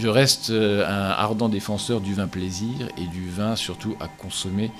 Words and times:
Je 0.00 0.08
reste 0.08 0.48
euh, 0.48 0.86
un 0.86 1.10
ardent 1.10 1.50
défenseur 1.50 2.00
du 2.00 2.14
vin 2.14 2.26
plaisir 2.26 2.88
et 2.96 3.06
du 3.06 3.28
vin 3.28 3.54
surtout 3.54 3.96
à 4.00 4.08
consommer 4.08 4.72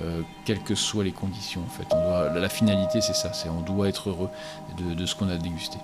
euh, 0.00 0.20
quelles 0.44 0.62
que 0.62 0.76
soient 0.76 1.02
les 1.02 1.10
conditions. 1.10 1.62
En 1.66 1.68
fait. 1.68 1.92
La 2.38 2.48
finalité, 2.48 3.00
c'est 3.00 3.14
ça, 3.14 3.32
c'est 3.32 3.48
on 3.48 3.60
doit 3.60 3.88
être 3.88 4.10
heureux 4.10 4.28
de, 4.76 4.94
de 4.94 5.06
ce 5.06 5.16
qu'on 5.16 5.30
a 5.30 5.36
dégusté. 5.36 5.78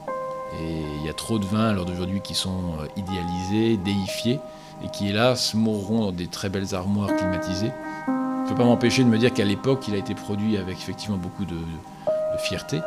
Et 0.60 0.82
il 1.00 1.04
y 1.04 1.08
a 1.08 1.12
trop 1.12 1.40
de 1.40 1.44
vins 1.44 1.70
à 1.70 1.72
l'heure 1.72 1.86
d'aujourd'hui 1.86 2.20
qui 2.20 2.34
sont 2.34 2.74
euh, 2.78 2.86
idéalisés, 2.96 3.78
déifiés, 3.78 4.38
et 4.84 4.88
qui 4.90 5.08
hélas 5.08 5.54
mourront 5.54 6.02
dans 6.02 6.12
des 6.12 6.28
très 6.28 6.48
belles 6.48 6.72
armoires 6.72 7.16
climatisées. 7.16 7.72
Je 8.06 8.12
ne 8.44 8.48
peux 8.48 8.54
pas 8.54 8.64
m'empêcher 8.64 9.02
de 9.02 9.08
me 9.08 9.18
dire 9.18 9.34
qu'à 9.34 9.44
l'époque, 9.44 9.88
il 9.88 9.94
a 9.94 9.98
été 9.98 10.14
produit 10.14 10.56
avec 10.56 10.76
effectivement 10.76 11.16
beaucoup 11.16 11.46
de, 11.46 11.56
de 11.56 12.38
fierté, 12.38 12.78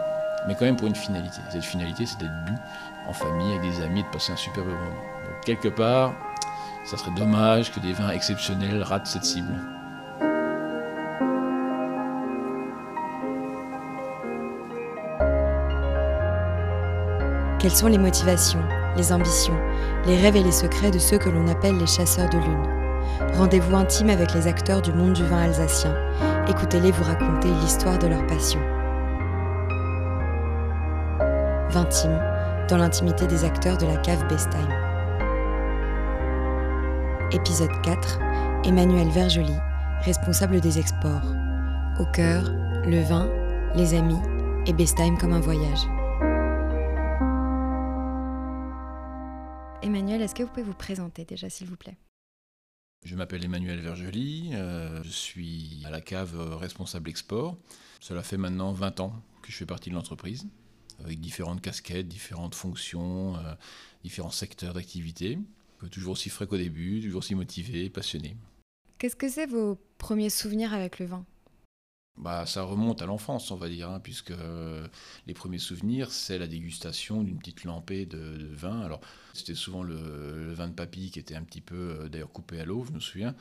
mais 0.47 0.55
quand 0.55 0.63
même 0.63 0.77
pour 0.77 0.87
une 0.87 0.95
finalité. 0.95 1.39
Cette 1.51 1.65
finalité, 1.65 2.05
c'est 2.05 2.19
d'être 2.19 2.45
bu 2.45 2.53
en 3.09 3.13
famille, 3.13 3.57
avec 3.57 3.69
des 3.69 3.83
amis, 3.83 4.03
de 4.03 4.07
passer 4.07 4.31
un 4.31 4.37
superbe 4.37 4.67
moment. 4.67 5.16
Quelque 5.45 5.69
part, 5.69 6.13
ça 6.83 6.97
serait 6.97 7.11
dommage 7.11 7.71
que 7.71 7.79
des 7.79 7.93
vins 7.93 8.09
exceptionnels 8.09 8.83
ratent 8.83 9.07
cette 9.07 9.25
cible. 9.25 9.53
Quelles 17.59 17.71
sont 17.71 17.87
les 17.87 17.97
motivations, 17.97 18.63
les 18.95 19.11
ambitions, 19.11 19.57
les 20.05 20.15
rêves 20.15 20.35
et 20.35 20.43
les 20.43 20.51
secrets 20.51 20.91
de 20.91 20.99
ceux 20.99 21.17
que 21.17 21.29
l'on 21.29 21.47
appelle 21.47 21.77
les 21.77 21.87
chasseurs 21.87 22.29
de 22.29 22.37
lune? 22.37 22.77
Rendez-vous 23.35 23.75
intime 23.75 24.09
avec 24.09 24.33
les 24.33 24.47
acteurs 24.47 24.81
du 24.81 24.93
monde 24.93 25.13
du 25.13 25.25
vin 25.25 25.41
alsacien. 25.43 25.93
Écoutez-les 26.47 26.91
vous 26.91 27.03
raconter 27.03 27.49
l'histoire 27.61 27.97
de 27.97 28.07
leur 28.07 28.25
passion. 28.27 28.59
Vintime, 31.71 32.19
dans 32.69 32.77
l'intimité 32.77 33.27
des 33.27 33.43
acteurs 33.43 33.77
de 33.77 33.87
la 33.87 33.97
cave 33.97 34.25
Bestheim. 34.27 34.86
Épisode 37.33 37.81
4 37.83 38.19
Emmanuel 38.63 39.09
Vergely, 39.09 39.51
responsable 39.99 40.61
des 40.61 40.79
exports. 40.79 41.25
Au 41.99 42.05
cœur, 42.13 42.49
le 42.85 43.01
vin, 43.01 43.27
les 43.75 43.95
amis 43.95 44.21
et 44.65 44.71
Bestheim 44.71 45.17
comme 45.17 45.33
un 45.33 45.41
voyage. 45.41 45.81
Emmanuel, 49.83 50.21
est-ce 50.21 50.35
que 50.35 50.43
vous 50.43 50.49
pouvez 50.49 50.63
vous 50.63 50.73
présenter 50.73 51.25
déjà, 51.25 51.49
s'il 51.49 51.67
vous 51.67 51.75
plaît? 51.75 51.97
Je 53.03 53.13
m'appelle 53.17 53.43
Emmanuel 53.43 53.81
Vergely, 53.81 54.51
euh, 54.53 55.03
je 55.03 55.09
suis 55.09 55.83
à 55.85 55.89
la 55.89 55.99
cave 55.99 56.33
euh, 56.39 56.55
responsable 56.55 57.09
export. 57.09 57.57
Cela 57.99 58.23
fait 58.23 58.37
maintenant 58.37 58.71
20 58.71 59.01
ans 59.01 59.13
que 59.41 59.51
je 59.51 59.57
fais 59.57 59.65
partie 59.65 59.89
de 59.89 59.95
l'entreprise, 59.95 60.47
avec 61.03 61.19
différentes 61.19 61.61
casquettes, 61.61 62.07
différentes 62.07 62.55
fonctions, 62.55 63.35
euh, 63.35 63.53
différents 64.05 64.31
secteurs 64.31 64.73
d'activité. 64.73 65.39
Toujours 65.91 66.13
aussi 66.13 66.29
frais 66.29 66.47
qu'au 66.47 66.57
début, 66.57 67.01
toujours 67.01 67.19
aussi 67.19 67.35
motivé, 67.35 67.89
passionné. 67.89 68.35
Qu'est-ce 68.97 69.15
que 69.15 69.29
c'est 69.29 69.45
vos 69.45 69.77
premiers 69.97 70.29
souvenirs 70.29 70.73
avec 70.73 70.99
le 70.99 71.05
vin? 71.05 71.25
Bah, 72.17 72.47
ça 72.47 72.63
remonte 72.63 73.03
à 73.03 73.05
l'enfance, 73.05 73.51
on 73.51 73.57
va 73.57 73.69
dire, 73.69 73.91
hein, 73.91 73.99
puisque 73.99 74.31
euh, 74.31 74.87
les 75.27 75.35
premiers 75.35 75.59
souvenirs, 75.59 76.11
c'est 76.11 76.39
la 76.39 76.47
dégustation 76.47 77.21
d'une 77.21 77.37
petite 77.37 77.63
lampée 77.63 78.07
de, 78.07 78.37
de 78.37 78.47
vin. 78.47 78.81
Alors, 78.81 79.01
c'était 79.35 79.53
souvent 79.53 79.83
le, 79.83 80.45
le, 80.47 80.53
vin 80.53 80.67
de 80.67 80.73
papy 80.73 81.11
qui 81.11 81.19
était 81.19 81.35
un 81.35 81.43
petit 81.43 81.61
peu, 81.61 81.75
euh, 81.75 82.09
d'ailleurs, 82.09 82.31
coupé 82.31 82.59
à 82.59 82.65
l'eau, 82.65 82.83
je 82.87 82.91
me 82.91 82.99
souviens. 82.99 83.35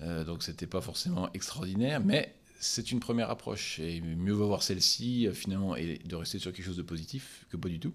Euh, 0.00 0.22
donc, 0.22 0.44
c'était 0.44 0.68
pas 0.68 0.80
forcément 0.80 1.32
extraordinaire, 1.32 2.00
mais 2.00 2.36
c'est 2.60 2.92
une 2.92 3.00
première 3.00 3.30
approche. 3.30 3.80
Et 3.80 4.00
mieux 4.00 4.32
vaut 4.32 4.46
voir 4.46 4.62
celle-ci, 4.62 5.26
euh, 5.26 5.32
finalement, 5.32 5.74
et 5.74 5.98
de 6.04 6.14
rester 6.14 6.38
sur 6.38 6.52
quelque 6.52 6.66
chose 6.66 6.76
de 6.76 6.82
positif 6.82 7.46
que 7.50 7.56
pas 7.56 7.68
du 7.68 7.80
tout. 7.80 7.94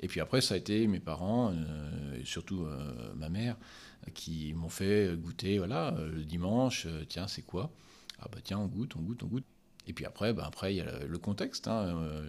Et 0.00 0.08
puis 0.08 0.20
après, 0.20 0.40
ça 0.40 0.54
a 0.54 0.56
été 0.56 0.86
mes 0.86 1.00
parents, 1.00 1.52
euh, 1.52 2.20
et 2.20 2.24
surtout 2.24 2.64
euh, 2.64 3.12
ma 3.14 3.28
mère, 3.28 3.56
qui 4.14 4.54
m'ont 4.54 4.70
fait 4.70 5.14
goûter, 5.16 5.58
voilà, 5.58 5.94
le 6.12 6.24
dimanche, 6.24 6.86
tiens, 7.08 7.26
c'est 7.26 7.42
quoi? 7.42 7.70
Ah 8.20 8.28
bah 8.32 8.38
tiens, 8.42 8.58
on 8.58 8.66
goûte, 8.66 8.96
on 8.96 9.00
goûte, 9.00 9.22
on 9.22 9.26
goûte. 9.26 9.44
Et 9.86 9.92
puis 9.92 10.04
après, 10.04 10.32
ben 10.32 10.44
après 10.44 10.74
il 10.74 10.76
y 10.76 10.80
a 10.80 11.04
le 11.04 11.18
contexte. 11.18 11.66
Hein. 11.68 11.96
Euh, 11.96 12.22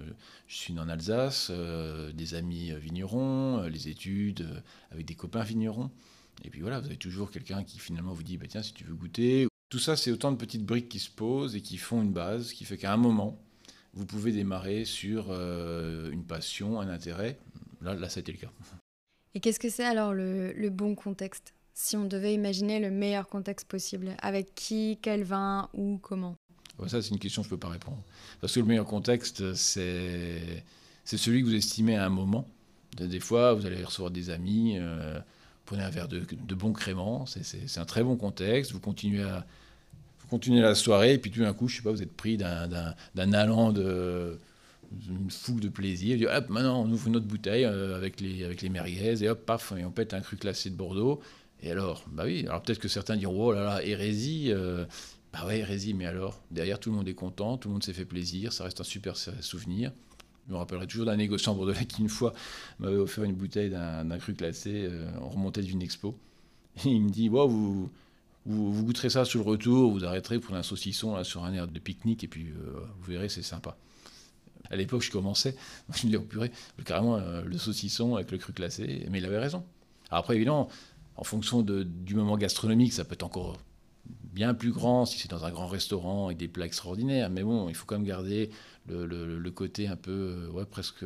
je 0.47 0.55
suis 0.55 0.77
en 0.79 0.89
Alsace, 0.89 1.49
euh, 1.51 2.11
des 2.11 2.33
amis 2.33 2.71
vignerons, 2.79 3.59
euh, 3.59 3.69
les 3.69 3.89
études 3.89 4.47
avec 4.91 5.05
des 5.05 5.15
copains 5.15 5.43
vignerons. 5.43 5.91
Et 6.43 6.49
puis 6.49 6.61
voilà, 6.61 6.79
vous 6.79 6.87
avez 6.87 6.97
toujours 6.97 7.29
quelqu'un 7.29 7.63
qui 7.63 7.77
finalement 7.77 8.13
vous 8.13 8.23
dit, 8.23 8.37
bah, 8.37 8.47
tiens, 8.49 8.63
si 8.63 8.73
tu 8.73 8.83
veux 8.83 8.95
goûter. 8.95 9.47
Tout 9.69 9.79
ça, 9.79 9.95
c'est 9.95 10.11
autant 10.11 10.31
de 10.31 10.37
petites 10.37 10.65
briques 10.65 10.89
qui 10.89 10.99
se 10.99 11.09
posent 11.09 11.55
et 11.55 11.61
qui 11.61 11.77
font 11.77 12.01
une 12.01 12.11
base, 12.11 12.51
qui 12.51 12.65
fait 12.65 12.77
qu'à 12.77 12.93
un 12.93 12.97
moment, 12.97 13.37
vous 13.93 14.05
pouvez 14.05 14.31
démarrer 14.31 14.83
sur 14.83 15.31
une 15.31 16.25
passion, 16.25 16.81
un 16.81 16.89
intérêt. 16.89 17.37
Là, 17.81 17.93
là, 17.93 18.09
ça 18.09 18.19
a 18.19 18.21
été 18.21 18.31
le 18.31 18.37
cas. 18.37 18.51
Et 19.33 19.39
qu'est-ce 19.39 19.59
que 19.59 19.69
c'est 19.69 19.85
alors 19.85 20.13
le, 20.13 20.53
le 20.53 20.69
bon 20.69 20.95
contexte? 20.95 21.53
Si 21.73 21.95
on 21.95 22.05
devait 22.05 22.33
imaginer 22.33 22.79
le 22.79 22.91
meilleur 22.91 23.27
contexte 23.27 23.67
possible, 23.67 24.15
avec 24.21 24.53
qui, 24.55 24.99
quel 25.01 25.23
vin, 25.23 25.69
où, 25.73 25.97
comment? 26.01 26.35
Ça, 26.87 27.01
c'est 27.01 27.09
une 27.09 27.19
question 27.19 27.41
que 27.41 27.47
je 27.47 27.53
ne 27.53 27.57
peux 27.57 27.67
pas 27.67 27.71
répondre. 27.71 28.01
Parce 28.39 28.53
que 28.53 28.59
le 28.59 28.65
meilleur 28.65 28.85
contexte, 28.85 29.53
c'est 29.53 30.63
celui 31.05 31.41
que 31.41 31.45
vous 31.45 31.55
estimez 31.55 31.95
à 31.95 32.05
un 32.05 32.09
moment. 32.09 32.47
Des 32.97 33.19
fois, 33.19 33.53
vous 33.53 33.65
allez 33.65 33.83
recevoir 33.83 34.11
des 34.11 34.31
amis, 34.31 34.77
euh, 34.77 35.19
prenez 35.65 35.83
un 35.83 35.89
verre 35.89 36.07
de, 36.09 36.19
de 36.19 36.55
bon 36.55 36.73
crément, 36.73 37.25
c'est 37.25 37.77
un 37.77 37.85
très 37.85 38.03
bon 38.03 38.17
contexte, 38.17 38.73
vous 38.73 38.81
continuez, 38.81 39.23
à, 39.23 39.45
vous 40.19 40.27
continuez 40.27 40.59
la 40.59 40.75
soirée, 40.75 41.13
et 41.13 41.17
puis 41.17 41.31
tout 41.31 41.39
d'un 41.39 41.53
coup, 41.53 41.69
je 41.69 41.77
sais 41.77 41.81
pas, 41.83 41.91
vous 41.91 42.03
êtes 42.03 42.11
pris 42.11 42.35
d'un 42.35 43.33
allant 43.33 43.71
de 43.71 44.37
une 45.09 45.31
fougue 45.31 45.59
de 45.59 45.69
plaisir. 45.69 46.17
Dit, 46.17 46.25
hop, 46.25 46.49
maintenant, 46.49 46.83
on 46.83 46.91
ouvre 46.91 47.07
une 47.07 47.15
autre 47.15 47.25
bouteille 47.25 47.65
euh, 47.65 47.95
avec, 47.95 48.19
les, 48.19 48.43
avec 48.43 48.61
les 48.61 48.69
merguez, 48.69 49.23
et 49.23 49.29
hop, 49.29 49.45
paf, 49.45 49.73
et 49.77 49.85
on 49.85 49.91
pète 49.91 50.13
un 50.13 50.21
cru 50.21 50.37
classé 50.37 50.69
de 50.69 50.75
Bordeaux. 50.75 51.21
Et 51.61 51.71
alors, 51.71 52.03
bah 52.11 52.23
oui, 52.25 52.45
alors 52.47 52.61
peut-être 52.61 52.79
que 52.79 52.87
certains 52.87 53.15
diront, 53.15 53.47
oh 53.47 53.53
là 53.53 53.63
là, 53.63 53.83
hérésie, 53.83 54.47
euh, 54.49 54.85
bah 55.31 55.45
ouais, 55.45 55.59
hérésie, 55.59 55.93
mais 55.93 56.05
alors 56.05 56.41
Derrière, 56.49 56.79
tout 56.79 56.89
le 56.89 56.95
monde 56.95 57.07
est 57.07 57.13
content, 57.13 57.57
tout 57.57 57.69
le 57.69 57.73
monde 57.73 57.83
s'est 57.83 57.93
fait 57.93 58.05
plaisir, 58.05 58.51
ça 58.51 58.63
reste 58.63 58.81
un 58.81 58.85
super 58.85 59.15
souvenir. 59.15 59.91
Je 60.47 60.53
me 60.53 60.57
rappellerai 60.57 60.87
toujours 60.87 61.05
d'un 61.05 61.17
négociant 61.17 61.53
bordelais 61.53 61.85
qui, 61.85 62.01
une 62.01 62.09
fois, 62.09 62.33
m'avait 62.79 62.97
offert 62.97 63.23
une 63.23 63.35
bouteille 63.35 63.69
d'un 63.69 64.17
cru 64.17 64.33
classé. 64.33 64.87
Euh, 64.89 65.07
on 65.21 65.49
d'une 65.49 65.81
expo. 65.81 66.17
Et 66.85 66.89
il 66.89 67.01
me 67.01 67.09
dit 67.09 67.29
wow, 67.29 67.47
vous, 67.47 67.89
vous, 68.45 68.73
vous, 68.73 68.83
goûterez 68.83 69.09
ça 69.09 69.23
sur 69.23 69.43
le 69.43 69.49
retour, 69.49 69.91
vous 69.91 70.03
arrêterez 70.03 70.39
pour 70.39 70.55
un 70.55 70.63
saucisson 70.63 71.15
là, 71.15 71.23
sur 71.23 71.43
un 71.43 71.53
air 71.53 71.67
de 71.67 71.79
pique-nique, 71.79 72.23
et 72.23 72.27
puis 72.27 72.47
euh, 72.47 72.79
vous 72.99 73.11
verrez, 73.11 73.29
c'est 73.29 73.43
sympa. 73.43 73.77
À 74.71 74.77
l'époque, 74.77 75.01
je 75.01 75.11
commençais, 75.11 75.55
je 75.93 76.07
me 76.07 76.11
dis, 76.11 76.17
oh 76.17 76.21
purée, 76.21 76.51
carrément 76.85 77.17
euh, 77.17 77.43
le 77.43 77.57
saucisson 77.57 78.15
avec 78.15 78.31
le 78.31 78.37
cru 78.37 78.53
classé, 78.53 79.05
mais 79.11 79.19
il 79.19 79.25
avait 79.25 79.37
raison. 79.37 79.63
Après, 80.09 80.35
évidemment, 80.35 80.69
en 81.17 81.23
fonction 81.23 81.61
du 81.61 82.15
moment 82.15 82.37
gastronomique, 82.37 82.93
ça 82.93 83.03
peut 83.03 83.13
être 83.13 83.23
encore 83.23 83.57
bien 84.05 84.53
plus 84.53 84.71
grand 84.71 85.05
si 85.05 85.19
c'est 85.19 85.29
dans 85.29 85.43
un 85.43 85.51
grand 85.51 85.67
restaurant 85.67 86.27
avec 86.27 86.37
des 86.37 86.47
plats 86.47 86.65
extraordinaires. 86.65 87.29
Mais 87.29 87.43
bon, 87.43 87.67
il 87.67 87.75
faut 87.75 87.85
quand 87.85 87.95
même 87.95 88.07
garder 88.07 88.49
le, 88.87 89.49
côté 89.49 89.87
un 89.87 89.97
peu, 89.97 90.11
euh, 90.11 90.49
ouais, 90.51 90.65
presque, 90.65 91.05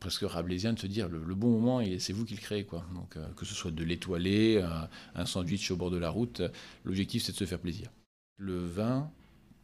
presque 0.00 0.22
rabelaisien 0.22 0.72
de 0.72 0.78
se 0.78 0.88
dire 0.88 1.08
le, 1.08 1.34
bon 1.34 1.50
moment, 1.50 1.80
c'est 2.00 2.12
vous 2.12 2.24
qui 2.24 2.34
le 2.34 2.40
créez. 2.40 2.64
Quoi. 2.64 2.84
Donc, 2.94 3.16
euh, 3.16 3.26
que 3.36 3.44
ce 3.44 3.54
soit 3.54 3.70
de 3.70 3.84
l'étoilé, 3.84 4.64
un, 5.14 5.26
sandwich 5.26 5.70
au 5.70 5.76
bord 5.76 5.92
de 5.92 5.98
la 5.98 6.10
route, 6.10 6.42
l'objectif 6.84 7.22
c'est 7.22 7.32
de 7.32 7.36
se 7.36 7.44
faire 7.44 7.60
plaisir. 7.60 7.88
Le 8.36 8.58
vin, 8.58 9.10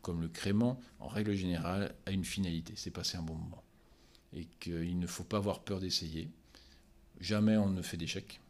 comme 0.03 0.21
le 0.21 0.29
crément, 0.29 0.81
en 0.99 1.09
règle 1.09 1.35
générale, 1.35 1.95
a 2.07 2.11
une 2.11 2.25
finalité 2.25 2.75
c'est 2.77 2.91
passer 2.91 3.17
un 3.17 3.23
bon 3.23 3.35
moment. 3.35 3.63
Et 4.33 4.47
qu'il 4.61 4.99
ne 4.99 5.07
faut 5.07 5.25
pas 5.25 5.39
avoir 5.39 5.61
peur 5.61 5.81
d'essayer. 5.81 6.29
Jamais 7.21 7.57
on 7.57 7.69
ne 7.69 7.83
fait 7.83 7.97
d'échec. 7.97 8.41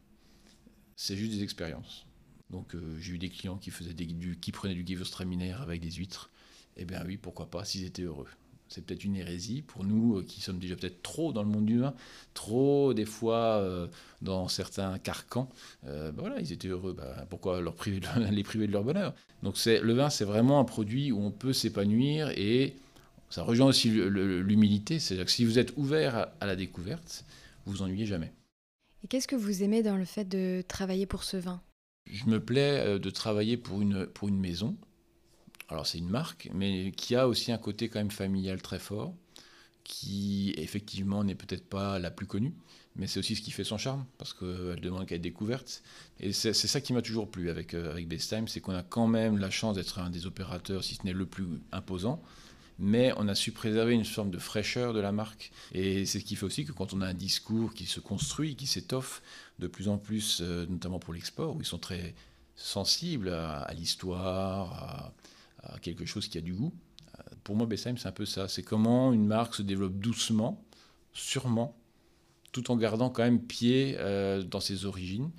C'est 0.96 1.16
juste 1.16 1.32
des 1.32 1.42
expériences. 1.42 2.06
Donc 2.50 2.74
euh, 2.74 2.98
j'ai 2.98 3.14
eu 3.14 3.18
des 3.18 3.30
clients 3.30 3.56
qui, 3.56 3.70
faisaient 3.70 3.94
du, 3.94 4.38
qui 4.38 4.52
prenaient 4.52 4.74
du 4.74 4.84
Gewürztraminer 4.86 5.52
avec 5.52 5.80
des 5.80 5.92
huîtres. 5.92 6.30
Eh 6.76 6.84
bien 6.84 7.02
oui, 7.06 7.16
pourquoi 7.16 7.50
pas, 7.50 7.64
s'ils 7.64 7.84
étaient 7.84 8.02
heureux. 8.02 8.28
C'est 8.70 8.86
peut-être 8.86 9.02
une 9.04 9.16
hérésie 9.16 9.62
pour 9.62 9.84
nous 9.84 10.18
euh, 10.18 10.22
qui 10.22 10.40
sommes 10.40 10.60
déjà 10.60 10.76
peut-être 10.76 11.02
trop 11.02 11.32
dans 11.32 11.42
le 11.42 11.48
monde 11.48 11.66
du 11.66 11.80
vin, 11.80 11.92
trop 12.34 12.94
des 12.94 13.04
fois 13.04 13.58
euh, 13.58 13.88
dans 14.22 14.46
certains 14.46 14.96
carcans. 15.00 15.48
Euh, 15.86 16.12
ben 16.12 16.20
voilà, 16.20 16.40
ils 16.40 16.52
étaient 16.52 16.68
heureux. 16.68 16.92
Ben, 16.92 17.26
pourquoi 17.28 17.60
leur 17.60 17.74
priver 17.74 17.98
de, 17.98 18.06
les 18.30 18.44
priver 18.44 18.68
de 18.68 18.72
leur 18.72 18.84
bonheur? 18.84 19.12
Donc 19.42 19.56
le 19.66 19.92
vin, 19.92 20.08
c'est 20.08 20.24
vraiment 20.24 20.60
un 20.60 20.64
produit 20.64 21.10
où 21.10 21.20
on 21.20 21.32
peut 21.32 21.52
s'épanouir 21.52 22.30
et 22.30 22.76
ça 23.28 23.42
rejoint 23.42 23.66
aussi 23.66 23.90
l'humilité. 23.90 25.00
C'est-à-dire 25.00 25.26
que 25.26 25.32
si 25.32 25.44
vous 25.44 25.58
êtes 25.58 25.76
ouvert 25.76 26.14
à, 26.14 26.32
à 26.40 26.46
la 26.46 26.54
découverte, 26.54 27.24
vous 27.66 27.72
vous 27.72 27.82
ennuyez 27.82 28.06
jamais. 28.06 28.32
Et 29.02 29.08
qu'est-ce 29.08 29.26
que 29.26 29.36
vous 29.36 29.64
aimez 29.64 29.82
dans 29.82 29.96
le 29.96 30.04
fait 30.04 30.26
de 30.26 30.62
travailler 30.68 31.06
pour 31.06 31.24
ce 31.24 31.36
vin? 31.36 31.60
Je 32.06 32.26
me 32.26 32.38
plais 32.38 33.00
de 33.00 33.10
travailler 33.10 33.56
pour 33.56 33.82
une, 33.82 34.06
pour 34.06 34.28
une 34.28 34.38
maison. 34.38 34.76
Alors 35.70 35.86
c'est 35.86 35.98
une 35.98 36.08
marque, 36.08 36.48
mais 36.52 36.92
qui 36.92 37.14
a 37.14 37.28
aussi 37.28 37.52
un 37.52 37.58
côté 37.58 37.88
quand 37.88 38.00
même 38.00 38.10
familial 38.10 38.60
très 38.60 38.78
fort, 38.78 39.14
qui 39.84 40.52
effectivement 40.56 41.24
n'est 41.24 41.34
peut-être 41.34 41.64
pas 41.64 41.98
la 41.98 42.10
plus 42.10 42.26
connue, 42.26 42.54
mais 42.96 43.06
c'est 43.06 43.20
aussi 43.20 43.36
ce 43.36 43.42
qui 43.42 43.50
fait 43.50 43.64
son 43.64 43.78
charme, 43.78 44.04
parce 44.18 44.34
qu'elle 44.34 44.80
demande 44.80 45.06
qu'à 45.06 45.14
être 45.14 45.22
découverte. 45.22 45.82
Et 46.18 46.32
c'est 46.32 46.52
ça 46.52 46.80
qui 46.80 46.92
m'a 46.92 47.02
toujours 47.02 47.30
plu 47.30 47.50
avec, 47.50 47.74
avec 47.74 48.08
Bestheim, 48.08 48.48
c'est 48.48 48.60
qu'on 48.60 48.74
a 48.74 48.82
quand 48.82 49.06
même 49.06 49.38
la 49.38 49.50
chance 49.50 49.76
d'être 49.76 49.98
un 50.00 50.10
des 50.10 50.26
opérateurs, 50.26 50.82
si 50.84 50.96
ce 50.96 51.04
n'est 51.04 51.12
le 51.12 51.26
plus 51.26 51.46
imposant, 51.72 52.20
mais 52.80 53.12
on 53.16 53.28
a 53.28 53.34
su 53.34 53.52
préserver 53.52 53.92
une 53.92 54.06
forme 54.06 54.30
de 54.30 54.38
fraîcheur 54.38 54.94
de 54.94 55.00
la 55.00 55.12
marque. 55.12 55.52
Et 55.72 56.06
c'est 56.06 56.18
ce 56.18 56.24
qui 56.24 56.34
fait 56.34 56.46
aussi 56.46 56.64
que 56.64 56.72
quand 56.72 56.94
on 56.94 57.02
a 57.02 57.06
un 57.06 57.14
discours 57.14 57.74
qui 57.74 57.86
se 57.86 58.00
construit, 58.00 58.56
qui 58.56 58.66
s'étoffe 58.66 59.22
de 59.58 59.66
plus 59.66 59.88
en 59.88 59.98
plus, 59.98 60.40
euh, 60.40 60.66
notamment 60.66 60.98
pour 60.98 61.12
l'export, 61.12 61.54
où 61.54 61.60
ils 61.60 61.66
sont 61.66 61.78
très 61.78 62.14
sensibles 62.56 63.28
à, 63.28 63.70
l'histoire, 63.74 64.72
à, 64.72 65.12
quelque 65.80 66.04
chose 66.04 66.28
qui 66.28 66.38
a 66.38 66.40
du 66.40 66.54
goût. 66.54 66.72
Euh, 67.18 67.22
pour 67.44 67.56
moi, 67.56 67.66
Bestheim, 67.66 67.96
c'est 67.96 68.08
un 68.08 68.12
peu 68.12 68.26
ça. 68.26 68.48
C'est 68.48 68.62
comment 68.62 69.12
une 69.12 69.26
marque 69.26 69.54
se 69.54 69.62
développe 69.62 69.94
doucement, 69.98 70.64
sûrement, 71.12 71.76
tout 72.52 72.70
en 72.70 72.76
gardant 72.76 73.10
quand 73.10 73.22
même 73.22 73.42
pied 73.42 73.96
euh, 73.98 74.42
dans 74.42 74.60
ses 74.60 74.86
origines. 74.86 75.30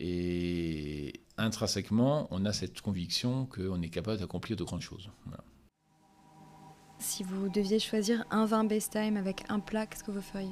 Et 0.00 1.20
intrinsèquement, 1.36 2.28
on 2.30 2.44
a 2.44 2.52
cette 2.52 2.80
conviction 2.80 3.46
qu'on 3.46 3.80
est 3.82 3.88
capable 3.88 4.18
d'accomplir 4.18 4.56
de 4.56 4.64
grandes 4.64 4.82
choses. 4.82 5.10
Si 6.98 7.22
vous 7.22 7.48
deviez 7.48 7.78
choisir 7.78 8.24
un 8.30 8.44
vin 8.44 8.64
best 8.64 8.92
time 8.92 9.16
avec 9.16 9.44
un 9.48 9.60
plat, 9.60 9.86
qu'est-ce 9.86 10.04
que 10.04 10.10
vous 10.10 10.20
feriez? 10.20 10.50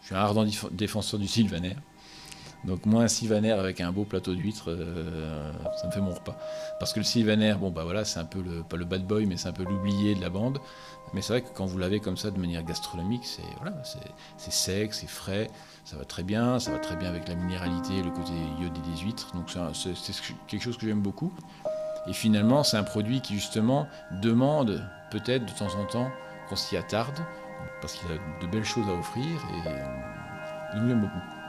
Je 0.00 0.06
suis 0.06 0.14
un 0.14 0.18
ardent 0.18 0.46
défenseur 0.72 1.18
du 1.18 1.28
sylvaner. 1.28 1.76
Donc 2.64 2.86
moi, 2.86 3.02
un 3.02 3.08
sylvaner 3.08 3.50
avec 3.50 3.80
un 3.80 3.90
beau 3.90 4.04
plateau 4.04 4.34
d'huîtres, 4.34 4.70
euh, 4.70 5.52
ça 5.80 5.86
me 5.88 5.92
fait 5.92 6.00
mon 6.00 6.14
repas. 6.14 6.36
Parce 6.78 6.92
que 6.92 7.00
le 7.00 7.04
sylvaner, 7.04 7.54
bon 7.54 7.70
bah 7.70 7.82
voilà, 7.82 8.04
c'est 8.04 8.20
un 8.20 8.24
peu 8.24 8.40
pas 8.68 8.76
le 8.76 8.84
bad 8.84 9.04
boy, 9.04 9.26
mais 9.26 9.36
c'est 9.36 9.48
un 9.48 9.52
peu 9.52 9.64
l'oublié 9.64 10.14
de 10.14 10.20
la 10.20 10.30
bande. 10.30 10.58
Mais 11.12 11.22
c'est 11.22 11.32
vrai 11.32 11.42
que 11.42 11.48
quand 11.52 11.66
vous 11.66 11.78
l'avez 11.78 11.98
comme 11.98 12.16
ça 12.16 12.30
de 12.30 12.38
manière 12.38 12.62
gastronomique, 12.62 13.24
c'est 13.24 13.42
voilà, 13.60 13.76
sec, 14.38 14.94
c'est 14.94 15.08
frais, 15.08 15.50
ça 15.84 15.96
va 15.96 16.04
très 16.04 16.22
bien, 16.22 16.58
ça 16.60 16.70
va 16.70 16.78
très 16.78 16.96
bien 16.96 17.08
avec 17.08 17.28
la 17.28 17.34
minéralité, 17.34 18.02
le 18.02 18.10
côté 18.10 18.32
iodé 18.60 18.80
des 18.80 19.02
huîtres. 19.02 19.32
Donc 19.34 19.50
c'est 19.50 20.12
quelque 20.46 20.62
chose 20.62 20.78
que 20.78 20.86
j'aime 20.86 21.02
beaucoup. 21.02 21.32
Et 22.06 22.12
finalement, 22.12 22.62
c'est 22.62 22.76
un 22.76 22.84
produit 22.84 23.20
qui 23.20 23.34
justement 23.34 23.86
demande 24.22 24.88
peut-être 25.10 25.44
de 25.44 25.52
temps 25.52 25.74
en 25.80 25.84
temps 25.84 26.10
qu'on 26.48 26.56
s'y 26.56 26.76
attarde, 26.76 27.18
parce 27.80 27.94
qu'il 27.94 28.08
a 28.10 28.44
de 28.44 28.50
belles 28.50 28.64
choses 28.64 28.88
à 28.88 28.92
offrir 28.92 29.24
et 30.74 30.78
nous 30.78 30.88
l'aime 30.88 31.00
beaucoup. 31.00 31.41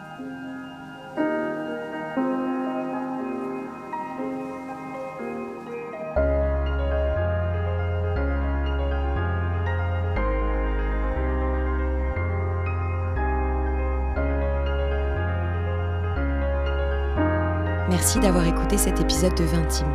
Merci 18.13 18.27
d'avoir 18.27 18.45
écouté 18.45 18.77
cet 18.77 19.01
épisode 19.01 19.33
de 19.33 19.43
Vintime. 19.43 19.91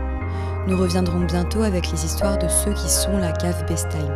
Nous 0.67 0.77
reviendrons 0.77 1.21
bientôt 1.21 1.63
avec 1.63 1.89
les 1.93 2.05
histoires 2.05 2.37
de 2.37 2.49
ceux 2.49 2.73
qui 2.73 2.91
sont 2.91 3.17
la 3.17 3.31
cave 3.31 3.65
Time. 3.65 4.13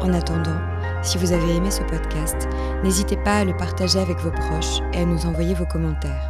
En 0.00 0.12
attendant, 0.12 0.58
si 1.04 1.16
vous 1.16 1.32
avez 1.32 1.54
aimé 1.54 1.70
ce 1.70 1.84
podcast, 1.84 2.48
n'hésitez 2.82 3.16
pas 3.18 3.36
à 3.36 3.44
le 3.44 3.56
partager 3.56 4.00
avec 4.00 4.18
vos 4.18 4.32
proches 4.32 4.80
et 4.92 5.02
à 5.02 5.04
nous 5.04 5.26
envoyer 5.26 5.54
vos 5.54 5.64
commentaires. 5.64 6.28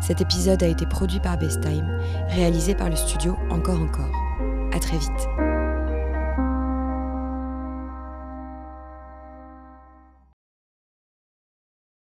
Cet 0.00 0.22
épisode 0.22 0.64
a 0.64 0.66
été 0.66 0.86
produit 0.86 1.20
par 1.20 1.38
Time, 1.38 2.00
réalisé 2.30 2.74
par 2.74 2.90
le 2.90 2.96
studio 2.96 3.38
Encore 3.48 3.80
Encore. 3.80 4.10
À 4.72 4.80
très 4.80 4.98
vite. 4.98 5.43